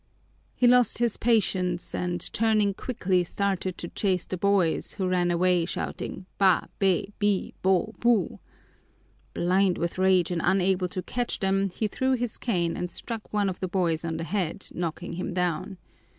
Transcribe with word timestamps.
He 0.55 0.65
lost 0.65 0.97
his 0.97 1.15
patience 1.17 1.93
and, 1.93 2.27
turning 2.33 2.73
quickly, 2.73 3.23
started 3.23 3.77
to 3.77 3.87
chase 3.89 4.25
the 4.25 4.35
boys, 4.35 4.93
who 4.93 5.07
ran 5.07 5.29
away 5.29 5.63
shouting 5.65 6.25
ba, 6.39 6.67
be, 6.79 7.13
bi, 7.19 7.51
bo, 7.61 7.93
bu. 7.99 8.39
Blind 9.35 9.77
with 9.77 9.99
rage 9.99 10.31
and 10.31 10.41
unable 10.43 10.87
to 10.87 11.03
catch 11.03 11.37
them, 11.37 11.69
he 11.69 11.87
threw 11.87 12.13
his 12.13 12.39
cane 12.39 12.75
and 12.75 12.89
struck 12.89 13.31
one 13.31 13.47
of 13.47 13.59
the 13.59 13.67
boys 13.67 14.03
on 14.03 14.17
the 14.17 14.23
head, 14.23 14.69
knocking 14.73 15.13
him 15.13 15.35
down. 15.35 15.77